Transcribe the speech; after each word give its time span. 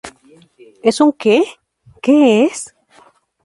¿Es 0.89 0.99
un 0.99 1.13
qué?¿ 1.13 1.43
qué 2.01 2.45
es? 2.45 2.75